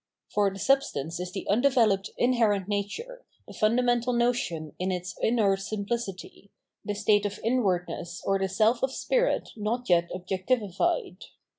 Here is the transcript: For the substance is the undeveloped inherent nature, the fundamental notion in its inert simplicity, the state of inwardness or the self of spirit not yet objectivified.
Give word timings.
For 0.33 0.49
the 0.51 0.57
substance 0.57 1.19
is 1.19 1.31
the 1.31 1.47
undeveloped 1.47 2.09
inherent 2.17 2.67
nature, 2.67 3.23
the 3.47 3.53
fundamental 3.53 4.13
notion 4.13 4.73
in 4.79 4.91
its 4.91 5.13
inert 5.21 5.59
simplicity, 5.61 6.49
the 6.83 6.95
state 6.95 7.23
of 7.27 7.39
inwardness 7.43 8.19
or 8.25 8.39
the 8.39 8.49
self 8.49 8.81
of 8.81 8.91
spirit 8.91 9.49
not 9.55 9.89
yet 9.89 10.09
objectivified. 10.11 11.25